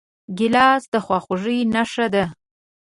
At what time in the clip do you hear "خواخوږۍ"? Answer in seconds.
1.05-1.59